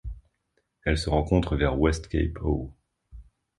Elle 0.83 0.97
se 0.97 1.11
rencontre 1.11 1.55
vers 1.55 1.79
West 1.79 2.07
Cape 2.07 2.41
Howe. 2.41 2.73